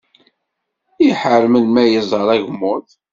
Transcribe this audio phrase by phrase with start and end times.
[1.09, 2.85] Iḥar melmi ara iẓer agmuḍ.